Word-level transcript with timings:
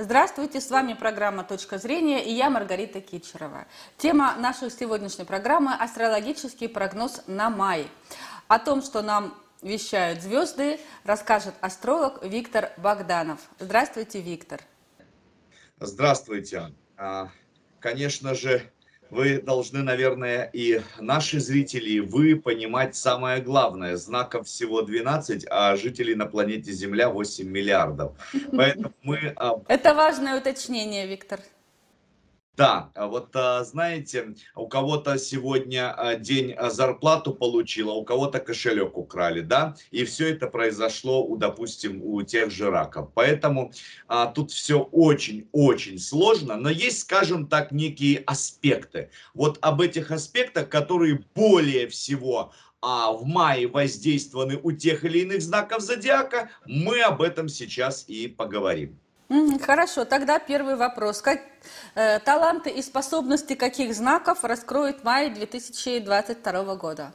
Здравствуйте, 0.00 0.60
с 0.60 0.70
вами 0.70 0.92
программа 0.94 1.42
«Точка 1.42 1.76
зрения» 1.76 2.24
и 2.24 2.32
я 2.32 2.50
Маргарита 2.50 3.00
Кичерова. 3.00 3.66
Тема 3.96 4.36
нашей 4.36 4.70
сегодняшней 4.70 5.24
программы– 5.24 5.74
астрологический 5.80 6.68
прогноз 6.68 7.22
на 7.26 7.50
май. 7.50 7.90
О 8.46 8.60
том, 8.60 8.80
что 8.80 9.02
нам 9.02 9.34
вещают 9.60 10.22
звезды, 10.22 10.78
расскажет 11.02 11.56
астролог 11.60 12.22
Виктор 12.22 12.70
Богданов. 12.76 13.40
Здравствуйте, 13.58 14.20
Виктор. 14.20 14.60
Здравствуйте. 15.80 16.72
А, 16.96 17.30
конечно 17.80 18.36
же, 18.36 18.70
вы 19.10 19.40
должны, 19.40 19.82
наверное, 19.82 20.50
и 20.52 20.80
наши 21.00 21.40
зрители, 21.40 21.90
и 21.90 22.00
вы 22.00 22.36
понимать 22.36 22.94
самое 22.94 23.40
главное. 23.40 23.96
Знаков 23.96 24.46
всего 24.46 24.82
12, 24.82 25.46
а 25.50 25.76
жителей 25.76 26.14
на 26.14 26.26
планете 26.26 26.72
Земля 26.72 27.08
8 27.08 27.48
миллиардов. 27.48 28.12
Поэтому 28.52 28.92
мы... 29.02 29.32
А, 29.36 29.60
Это 29.68 29.94
важное 29.94 30.38
уточнение, 30.38 31.06
Виктор. 31.06 31.40
Да, 32.58 32.90
а 32.96 33.06
вот 33.06 33.28
а, 33.36 33.62
знаете, 33.62 34.34
у 34.56 34.66
кого-то 34.66 35.16
сегодня 35.16 35.92
а, 35.92 36.16
день 36.16 36.56
зарплату 36.70 37.32
получил, 37.32 37.88
а 37.88 37.94
у 37.94 38.04
кого-то 38.04 38.40
кошелек 38.40 38.98
украли, 38.98 39.42
да, 39.42 39.76
и 39.92 40.04
все 40.04 40.30
это 40.30 40.48
произошло, 40.48 41.24
у, 41.24 41.36
допустим, 41.36 42.02
у 42.02 42.20
тех 42.22 42.50
же 42.50 42.68
раков. 42.68 43.10
Поэтому 43.14 43.70
а, 44.08 44.26
тут 44.26 44.50
все 44.50 44.80
очень-очень 44.80 46.00
сложно, 46.00 46.56
но 46.56 46.68
есть, 46.68 47.02
скажем 47.02 47.46
так, 47.46 47.70
некие 47.70 48.24
аспекты. 48.26 49.10
Вот 49.34 49.58
об 49.60 49.80
этих 49.80 50.10
аспектах, 50.10 50.68
которые 50.68 51.24
более 51.36 51.86
всего 51.86 52.52
а 52.80 53.12
в 53.12 53.24
мае 53.24 53.68
воздействованы 53.68 54.58
у 54.60 54.72
тех 54.72 55.04
или 55.04 55.20
иных 55.20 55.42
знаков 55.42 55.80
зодиака, 55.82 56.50
мы 56.66 57.02
об 57.02 57.22
этом 57.22 57.48
сейчас 57.48 58.04
и 58.08 58.26
поговорим. 58.26 58.98
Хорошо, 59.60 60.04
тогда 60.06 60.38
первый 60.38 60.76
вопрос. 60.76 61.20
Как, 61.20 61.40
э, 61.94 62.18
таланты 62.20 62.70
и 62.70 62.80
способности 62.82 63.54
каких 63.54 63.94
знаков 63.94 64.42
раскроет 64.42 65.04
май 65.04 65.30
2022 65.30 66.76
года? 66.76 67.12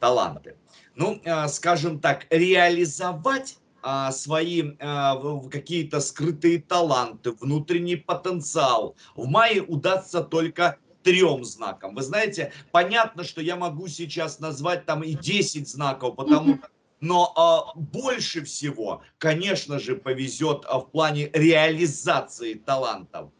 Таланты. 0.00 0.56
Ну, 0.96 1.20
э, 1.24 1.46
скажем 1.48 2.00
так, 2.00 2.26
реализовать 2.30 3.58
а, 3.88 4.10
свои 4.10 4.72
а, 4.80 5.16
какие-то 5.48 6.00
скрытые 6.00 6.60
таланты, 6.60 7.30
внутренний 7.30 7.94
потенциал 7.94 8.96
в 9.14 9.28
мае 9.28 9.62
удастся 9.62 10.22
только 10.22 10.78
трем 11.04 11.44
знакам. 11.44 11.94
Вы 11.94 12.02
знаете, 12.02 12.52
понятно, 12.72 13.22
что 13.22 13.40
я 13.40 13.54
могу 13.54 13.86
сейчас 13.86 14.40
назвать 14.40 14.86
там 14.86 15.04
и 15.04 15.12
10 15.14 15.68
знаков, 15.68 16.16
потому 16.16 16.56
что 16.56 16.68
но 17.00 17.32
а, 17.36 17.72
больше 17.74 18.44
всего, 18.44 19.02
конечно 19.18 19.78
же, 19.78 19.96
повезет 19.96 20.64
а, 20.66 20.80
в 20.80 20.90
плане 20.90 21.30
реализации 21.32 22.54
талантов 22.54 23.30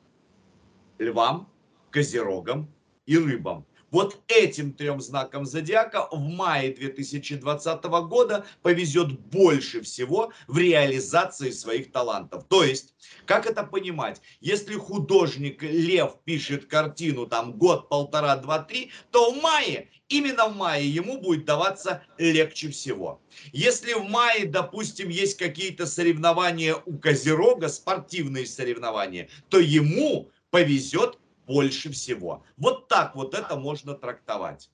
львам, 0.98 1.48
козерогам 1.90 2.68
и 3.06 3.16
рыбам. 3.16 3.66
Вот 3.90 4.20
этим 4.26 4.72
трем 4.72 5.00
знакам 5.00 5.46
зодиака 5.46 6.08
в 6.10 6.18
мае 6.18 6.72
2020 6.74 7.84
года 7.84 8.44
повезет 8.62 9.18
больше 9.20 9.80
всего 9.82 10.32
в 10.48 10.58
реализации 10.58 11.50
своих 11.50 11.92
талантов. 11.92 12.44
То 12.48 12.64
есть, 12.64 12.94
как 13.26 13.46
это 13.46 13.62
понимать? 13.62 14.20
Если 14.40 14.74
художник 14.74 15.62
Лев 15.62 16.16
пишет 16.24 16.66
картину 16.66 17.26
там 17.26 17.52
год, 17.52 17.88
полтора, 17.88 18.36
два, 18.36 18.58
три, 18.58 18.90
то 19.12 19.30
в 19.30 19.40
мае, 19.40 19.88
именно 20.08 20.48
в 20.48 20.56
мае 20.56 20.88
ему 20.88 21.20
будет 21.20 21.44
даваться 21.44 22.02
легче 22.18 22.70
всего. 22.70 23.22
Если 23.52 23.92
в 23.92 24.04
мае, 24.04 24.46
допустим, 24.46 25.08
есть 25.08 25.36
какие-то 25.36 25.86
соревнования 25.86 26.74
у 26.74 26.98
Козерога, 26.98 27.68
спортивные 27.68 28.46
соревнования, 28.46 29.28
то 29.48 29.60
ему 29.60 30.30
повезет 30.50 31.18
больше 31.46 31.90
всего. 31.90 32.42
Вот 32.56 32.88
так 32.88 33.14
вот 33.14 33.34
это 33.34 33.56
можно 33.56 33.94
трактовать. 33.94 34.68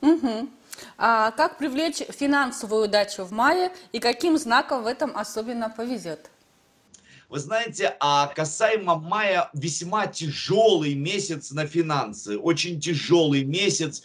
Угу. 0.00 0.48
А 0.98 1.30
как 1.32 1.58
привлечь 1.58 2.02
финансовую 2.08 2.84
удачу 2.84 3.24
в 3.24 3.32
мае 3.32 3.72
и 3.92 3.98
каким 3.98 4.36
знаком 4.36 4.82
в 4.82 4.86
этом 4.86 5.16
особенно 5.16 5.70
повезет? 5.70 6.30
Вы 7.28 7.40
знаете, 7.40 7.96
а 7.98 8.28
касаемо 8.28 8.96
мая 8.96 9.50
весьма 9.52 10.06
тяжелый 10.06 10.94
месяц 10.94 11.50
на 11.50 11.66
финансы, 11.66 12.38
очень 12.38 12.80
тяжелый 12.80 13.44
месяц, 13.44 14.02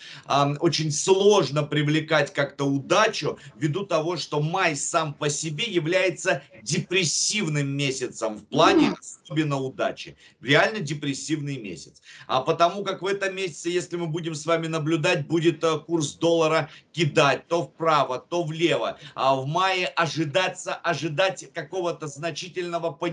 очень 0.60 0.92
сложно 0.92 1.62
привлекать 1.64 2.34
как-то 2.34 2.66
удачу 2.66 3.38
ввиду 3.56 3.86
того, 3.86 4.18
что 4.18 4.42
май 4.42 4.76
сам 4.76 5.14
по 5.14 5.30
себе 5.30 5.66
является 5.66 6.42
депрессивным 6.64 7.68
месяцем 7.70 8.38
в 8.38 8.46
плане 8.46 8.96
особенно 9.32 9.58
удачи. 9.58 10.18
Реально 10.42 10.80
депрессивный 10.80 11.58
месяц. 11.58 12.02
А 12.28 12.42
потому 12.42 12.84
как 12.84 13.02
в 13.02 13.06
этом 13.06 13.36
месяце, 13.36 13.70
если 13.70 13.98
мы 13.98 14.08
будем 14.08 14.36
с 14.36 14.46
вами 14.46 14.68
наблюдать, 14.68 15.28
будет 15.28 15.64
э, 15.64 15.80
курс 15.80 16.14
доллара 16.16 16.70
кидать 16.92 17.48
то 17.48 17.64
вправо, 17.64 18.20
то 18.20 18.44
влево. 18.44 18.98
А 19.16 19.36
в 19.36 19.46
мае 19.46 19.88
ожидаться, 19.88 20.74
ожидать 20.76 21.52
какого-то 21.54 22.08
значительного 22.08 22.92
понижения 22.92 23.11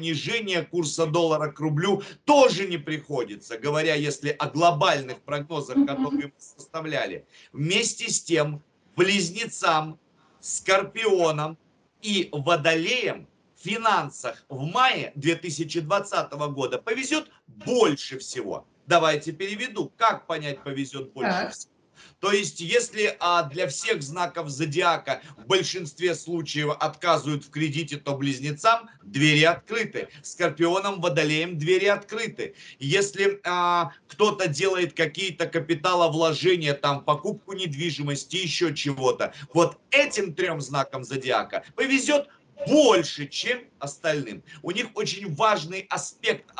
курса 0.62 1.06
доллара 1.06 1.50
к 1.50 1.60
рублю 1.60 2.02
тоже 2.24 2.66
не 2.66 2.78
приходится, 2.78 3.58
говоря, 3.58 3.94
если 3.94 4.30
о 4.30 4.48
глобальных 4.48 5.20
прогнозах, 5.20 5.86
которые 5.86 6.26
мы 6.28 6.32
составляли. 6.38 7.26
Вместе 7.52 8.10
с 8.10 8.22
тем, 8.22 8.62
близнецам, 8.96 9.98
скорпионам 10.40 11.58
и 12.02 12.28
водолеям 12.32 13.28
финансах 13.56 14.44
в 14.48 14.64
мае 14.64 15.12
2020 15.16 16.32
года 16.32 16.78
повезет 16.78 17.30
больше 17.46 18.18
всего. 18.18 18.66
Давайте 18.86 19.32
переведу. 19.32 19.92
Как 19.96 20.26
понять 20.26 20.62
повезет 20.62 21.12
больше 21.12 21.30
так. 21.30 21.52
всего? 21.52 21.72
То 22.20 22.32
есть, 22.32 22.60
если 22.60 23.16
а, 23.20 23.44
для 23.44 23.68
всех 23.68 24.02
знаков 24.02 24.48
зодиака 24.48 25.20
в 25.36 25.46
большинстве 25.46 26.14
случаев 26.14 26.76
отказывают 26.80 27.44
в 27.44 27.50
кредите, 27.50 27.96
то 27.96 28.16
близнецам 28.16 28.88
двери 29.02 29.44
открыты. 29.44 30.08
Скорпионам, 30.22 31.00
водолеям 31.00 31.58
двери 31.58 31.86
открыты. 31.86 32.54
Если 32.78 33.40
а, 33.44 33.92
кто-то 34.08 34.48
делает 34.48 34.94
какие-то 34.94 35.46
капиталовложения, 35.46 36.74
там 36.74 37.04
покупку 37.04 37.52
недвижимости, 37.52 38.36
еще 38.36 38.74
чего-то, 38.74 39.32
вот 39.52 39.78
этим 39.90 40.34
трем 40.34 40.60
знакам 40.60 41.04
зодиака 41.04 41.64
повезет 41.74 42.28
больше, 42.66 43.26
чем 43.26 43.60
остальным. 43.78 44.42
У 44.62 44.70
них 44.70 44.88
очень 44.94 45.34
важный 45.34 45.86
аспект, 45.90 46.50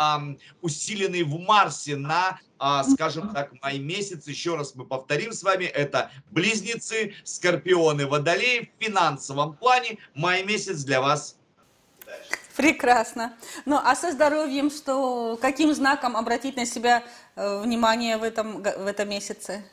усиленный 0.60 1.22
в 1.22 1.38
Марсе 1.38 1.96
на, 1.96 2.38
а, 2.58 2.84
скажем 2.84 3.30
так, 3.30 3.52
май 3.62 3.78
месяц. 3.78 4.26
Еще 4.26 4.56
раз 4.56 4.74
мы 4.74 4.84
повторим 4.84 5.32
с 5.32 5.42
вами, 5.42 5.64
это 5.64 6.10
близнецы, 6.30 7.14
скорпионы, 7.24 8.06
водолеи 8.06 8.70
в 8.78 8.84
финансовом 8.84 9.56
плане. 9.56 9.98
Май 10.14 10.44
месяц 10.44 10.82
для 10.84 11.00
вас 11.00 11.38
Прекрасно. 12.56 13.34
Ну, 13.66 13.76
а 13.76 13.94
со 13.94 14.10
здоровьем 14.10 14.68
что? 14.68 15.38
Каким 15.40 15.72
знаком 15.72 16.16
обратить 16.16 16.56
на 16.56 16.66
себя 16.66 17.04
э, 17.36 17.60
внимание 17.60 18.16
в 18.16 18.24
этом, 18.24 18.62
в 18.62 18.86
этом 18.86 19.08
месяце? 19.08 19.64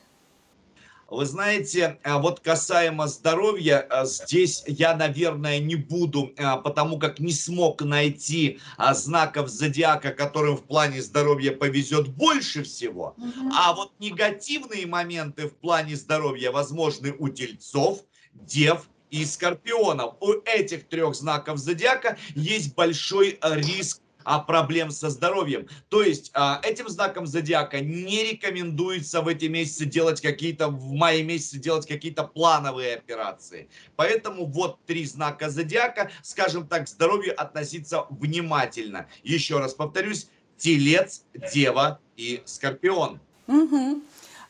Вы 1.08 1.26
знаете, 1.26 2.00
э, 2.04 2.18
вот 2.18 2.40
касаемо 2.40 3.08
здоровья, 3.08 3.86
э, 3.90 4.06
здесь 4.06 4.64
я, 4.66 4.96
наверное, 4.96 5.60
не 5.60 5.76
буду, 5.76 6.34
э, 6.36 6.58
потому 6.64 6.98
как 6.98 7.20
не 7.20 7.32
смог 7.32 7.82
найти 7.84 8.60
знаков 8.94 9.50
зодиака, 9.50 10.12
которым 10.12 10.58
в 10.58 10.64
плане 10.64 11.02
здоровья 11.02 11.52
повезет 11.52 12.08
больше 12.08 12.64
всего. 12.64 13.16
А 13.56 13.74
вот 13.74 13.92
негативные 14.00 14.88
моменты 14.88 15.48
в 15.48 15.56
плане 15.56 15.96
здоровья 15.96 16.52
возможны 16.52 17.14
у 17.18 17.30
тельцов, 17.30 18.00
дев 18.34 18.90
и 19.12 19.26
скорпионов. 19.26 20.16
У 20.22 20.34
этих 20.46 20.88
трех 20.88 21.16
знаков 21.16 21.60
зодиака 21.60 22.18
есть 22.34 22.74
большой 22.74 23.40
риск 23.42 24.02
а, 24.26 24.40
проблем 24.40 24.92
со 24.92 25.10
здоровьем. 25.10 25.68
То 25.90 26.02
есть 26.02 26.32
а, 26.34 26.60
этим 26.64 26.90
знаком 26.90 27.26
зодиака 27.28 27.80
не 27.80 28.24
рекомендуется 28.32 29.22
в 29.22 29.28
эти 29.28 29.46
месяцы 29.46 29.86
делать 29.86 30.20
какие-то, 30.20 30.68
в 30.68 30.92
мае 30.92 31.24
месяце 31.24 31.60
делать 31.60 31.88
какие-то 31.88 32.24
плановые 32.24 32.96
операции. 32.96 33.70
Поэтому 33.96 34.46
вот 34.46 34.84
три 34.86 35.06
знака 35.06 35.50
зодиака, 35.50 36.12
скажем 36.24 36.68
так, 36.68 36.86
к 36.86 36.90
здоровью 36.90 37.40
относиться 37.40 38.06
внимательно. 38.10 39.08
Еще 39.24 39.60
раз 39.60 39.74
повторюсь, 39.74 40.28
телец, 40.58 41.24
дева 41.54 42.00
и 42.18 42.42
скорпион. 42.46 43.20
Угу. 43.48 44.02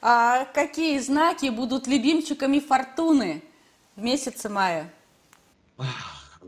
А 0.02 0.46
какие 0.46 1.00
знаки 1.00 1.50
будут 1.50 1.88
любимчиками 1.88 2.60
фортуны 2.60 3.44
в 3.96 4.02
месяце 4.02 4.50
мая? 4.50 4.92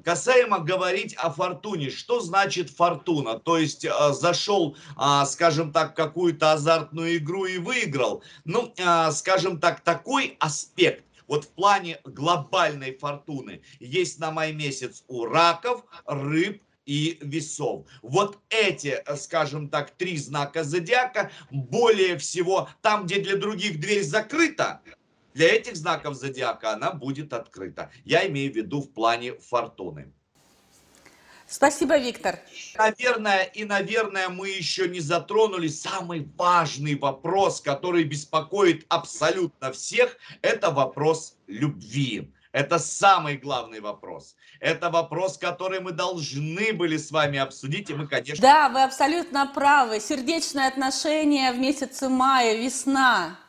Касаемо 0.04 0.60
говорить 0.60 1.16
о 1.16 1.32
фортуне, 1.32 1.90
что 1.90 2.20
значит 2.20 2.70
фортуна? 2.70 3.40
То 3.40 3.58
есть 3.58 3.86
э, 3.86 3.92
зашел, 4.12 4.78
э, 4.98 5.26
скажем 5.26 5.72
так, 5.72 5.96
какую-то 5.96 6.54
азартную 6.54 7.18
игру 7.18 7.46
и 7.46 7.58
выиграл. 7.58 8.24
Ну, 8.46 8.74
э, 8.78 9.12
скажем 9.12 9.60
так, 9.60 9.82
такой 9.82 10.38
аспект 10.40 11.04
вот 11.28 11.44
в 11.44 11.50
плане 11.50 12.00
глобальной 12.06 12.98
фортуны 12.98 13.62
есть 13.80 14.20
на 14.20 14.32
май 14.32 14.54
месяц 14.54 15.04
у 15.08 15.26
раков, 15.26 15.84
рыб 16.06 16.62
и 16.86 17.20
весов. 17.22 17.86
Вот 18.02 18.40
эти, 18.50 19.04
э, 19.06 19.16
скажем 19.18 19.70
так, 19.70 19.92
три 19.92 20.18
знака 20.18 20.64
зодиака 20.64 21.30
более 21.52 22.18
всего, 22.18 22.70
там, 22.82 23.06
где 23.06 23.20
для 23.20 23.36
других 23.36 23.80
дверь 23.80 24.04
закрыта, 24.04 24.82
для 25.38 25.54
этих 25.54 25.75
знаков 25.75 26.16
зодиака 26.16 26.74
она 26.74 26.92
будет 26.92 27.31
открыта. 27.31 27.92
Я 28.06 28.28
имею 28.28 28.51
в 28.51 28.56
виду 28.56 28.81
в 28.81 28.92
плане 28.92 29.34
фортуны. 29.34 30.12
Спасибо, 31.48 31.98
Виктор. 31.98 32.39
Наверное, 32.75 33.44
и, 33.44 33.63
наверное, 33.63 34.30
мы 34.30 34.50
еще 34.50 34.89
не 34.89 35.00
затронули 35.00 35.68
самый 35.68 36.28
важный 36.36 36.95
вопрос, 36.95 37.62
который 37.62 38.04
беспокоит 38.04 38.86
абсолютно 38.89 39.72
всех. 39.72 40.18
Это 40.42 40.72
вопрос 40.72 41.38
любви. 41.45 42.33
Это 42.51 42.80
самый 42.80 43.38
главный 43.38 43.80
вопрос. 43.80 44.36
Это 44.60 44.90
вопрос, 44.90 45.38
который 45.38 45.80
мы 45.80 45.92
должны 45.92 46.74
были 46.74 46.98
с 46.98 47.12
вами 47.12 47.38
обсудить, 47.38 47.92
и 47.92 47.94
мы, 47.94 48.07
конечно... 48.07 48.42
Да, 48.42 48.69
вы 48.69 48.81
абсолютно 48.81 49.45
правы. 49.45 50.00
Сердечное 50.00 50.68
отношение 50.68 51.51
в 51.51 51.60
месяце 51.60 52.10
мая, 52.10 52.57
весна. 52.57 53.40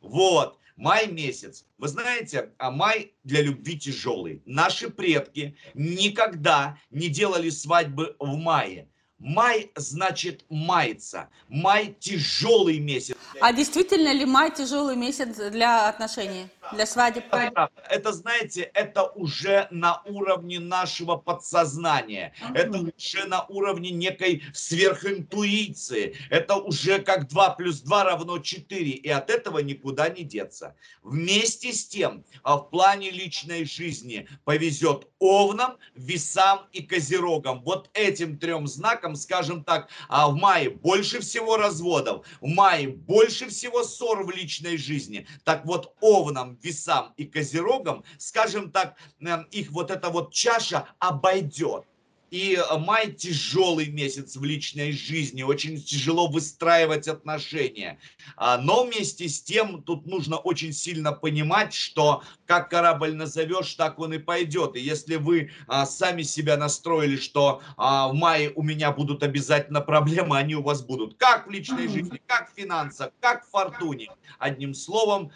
Вот. 0.00 0.58
Май 0.78 1.08
месяц. 1.08 1.64
Вы 1.76 1.88
знаете, 1.88 2.52
а 2.56 2.70
май 2.70 3.12
для 3.24 3.42
любви 3.42 3.76
тяжелый. 3.76 4.42
Наши 4.46 4.88
предки 4.88 5.56
никогда 5.74 6.78
не 6.90 7.08
делали 7.08 7.50
свадьбы 7.50 8.14
в 8.20 8.36
мае. 8.36 8.88
Май 9.18 9.72
значит 9.74 10.44
мается. 10.48 11.30
Май 11.48 11.96
тяжелый 11.98 12.78
месяц. 12.78 13.16
А 13.40 13.52
действительно 13.52 14.12
ли 14.12 14.24
май 14.24 14.52
тяжелый 14.54 14.94
месяц 14.94 15.50
для 15.50 15.88
отношений? 15.88 16.46
Для 16.72 16.86
свадеб? 16.86 17.24
Это, 17.32 18.12
знаете, 18.12 18.70
это 18.74 19.04
уже 19.04 19.68
на 19.70 20.02
уровне 20.04 20.60
нашего 20.60 21.16
подсознания. 21.16 22.34
Ага. 22.42 22.58
Это 22.58 22.78
уже 22.78 23.24
на 23.26 23.44
уровне 23.44 23.90
некой 23.90 24.42
сверхинтуиции. 24.52 26.16
Это 26.30 26.56
уже 26.56 27.00
как 27.00 27.28
2 27.28 27.50
плюс 27.50 27.80
2 27.80 28.04
равно 28.04 28.38
4. 28.38 28.90
И 28.90 29.08
от 29.08 29.30
этого 29.30 29.58
никуда 29.58 30.08
не 30.08 30.24
деться. 30.24 30.76
Вместе 31.02 31.72
с 31.72 31.86
тем, 31.86 32.24
а 32.42 32.56
в 32.56 32.70
плане 32.70 33.10
личной 33.10 33.64
жизни 33.64 34.28
повезет 34.44 35.08
овнам, 35.18 35.78
весам 35.94 36.66
и 36.72 36.82
козерогам. 36.82 37.62
Вот 37.62 37.90
этим 37.94 38.38
трем 38.38 38.66
знакам, 38.66 39.16
скажем 39.16 39.64
так, 39.64 39.88
а 40.08 40.28
в 40.28 40.34
мае 40.34 40.70
больше 40.70 41.20
всего 41.20 41.56
разводов, 41.56 42.26
в 42.40 42.48
мае 42.48 42.88
больше 42.88 43.48
всего 43.48 43.82
ссор 43.84 44.24
в 44.24 44.30
личной 44.30 44.76
жизни. 44.76 45.26
Так 45.44 45.64
вот, 45.64 45.94
овнам, 46.00 46.57
весам 46.62 47.12
и 47.16 47.24
козерогам, 47.24 48.04
скажем 48.18 48.70
так, 48.70 48.96
эм, 49.20 49.42
их 49.50 49.70
вот 49.70 49.90
эта 49.90 50.10
вот 50.10 50.32
чаша 50.32 50.88
обойдет. 50.98 51.84
И 52.30 52.56
э, 52.56 52.78
май 52.78 53.12
тяжелый 53.12 53.88
месяц 53.88 54.36
в 54.36 54.44
личной 54.44 54.92
жизни, 54.92 55.42
очень 55.42 55.80
тяжело 55.80 56.28
выстраивать 56.28 57.08
отношения. 57.08 57.98
А, 58.36 58.58
но 58.58 58.84
вместе 58.84 59.28
с 59.28 59.42
тем 59.42 59.82
тут 59.82 60.06
нужно 60.06 60.36
очень 60.36 60.72
сильно 60.72 61.12
понимать, 61.12 61.72
что 61.72 62.22
как 62.46 62.70
корабль 62.70 63.14
назовешь, 63.14 63.74
так 63.74 63.98
он 63.98 64.14
и 64.14 64.18
пойдет. 64.18 64.76
И 64.76 64.80
если 64.80 65.16
вы 65.16 65.50
а, 65.66 65.86
сами 65.86 66.22
себя 66.22 66.56
настроили, 66.56 67.16
что 67.16 67.62
а, 67.76 68.08
в 68.08 68.14
мае 68.14 68.52
у 68.54 68.62
меня 68.62 68.92
будут 68.92 69.22
обязательно 69.22 69.80
проблемы, 69.80 70.36
они 70.36 70.54
у 70.54 70.62
вас 70.62 70.82
будут. 70.82 71.16
Как 71.16 71.46
в 71.46 71.50
личной 71.50 71.88
жизни, 71.88 72.20
как 72.26 72.52
в 72.52 72.54
финансах, 72.54 73.10
как 73.20 73.46
в 73.46 73.50
фортуне. 73.50 74.10
Одним 74.38 74.74
словом, 74.74 75.32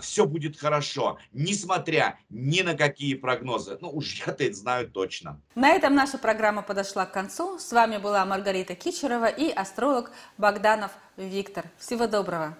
все 0.00 0.26
будет 0.26 0.58
хорошо, 0.58 1.18
несмотря 1.32 2.18
ни 2.30 2.60
на 2.62 2.74
какие 2.74 3.14
прогнозы. 3.14 3.78
Ну 3.80 3.90
уж 3.90 4.14
я-то 4.26 4.44
это 4.44 4.54
знаю 4.54 4.90
точно. 4.90 5.40
На 5.54 5.70
этом 5.70 5.91
этом 5.92 5.96
наша 5.96 6.16
программа 6.16 6.62
подошла 6.62 7.04
к 7.04 7.12
концу. 7.12 7.58
С 7.58 7.70
вами 7.70 7.98
была 7.98 8.24
Маргарита 8.24 8.74
Кичерова 8.74 9.26
и 9.26 9.50
астролог 9.50 10.10
Богданов 10.38 10.92
Виктор. 11.18 11.64
Всего 11.78 12.06
доброго! 12.06 12.56